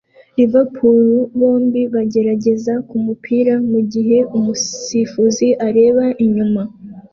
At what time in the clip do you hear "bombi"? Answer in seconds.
1.39-1.81